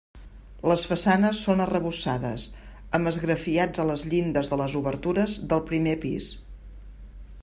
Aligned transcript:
Les 0.69 0.85
façanes 0.91 1.41
són 1.47 1.61
arrebossades, 1.65 2.45
amb 2.99 3.11
esgrafiats 3.13 3.83
a 3.83 3.87
les 3.93 4.07
llindes 4.15 4.53
de 4.55 4.59
les 4.63 4.79
obertures 4.83 5.37
del 5.53 5.65
primer 5.69 5.95
pis. 6.07 6.35